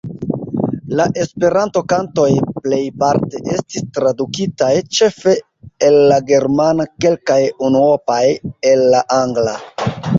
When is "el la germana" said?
5.91-6.91